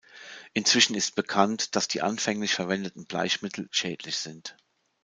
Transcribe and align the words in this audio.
Inzwischen 0.53 0.95
ist 0.95 1.13
bekannt, 1.13 1.75
dass 1.75 1.87
die 1.87 2.01
anfänglich 2.01 2.55
verwendeten 2.55 3.05
Bleichmittel 3.05 3.67
schädlich 3.69 4.15
sind. 4.17 4.57